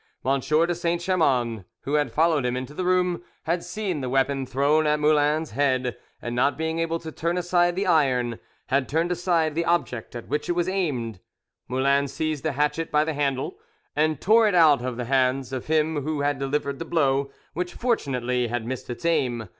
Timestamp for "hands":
15.05-15.53